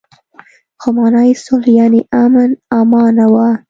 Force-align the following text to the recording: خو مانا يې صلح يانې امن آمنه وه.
خو 0.81 0.89
مانا 0.95 1.21
يې 1.29 1.33
صلح 1.45 1.67
يانې 1.77 2.01
امن 2.23 2.49
آمنه 2.79 3.25
وه. 3.33 3.49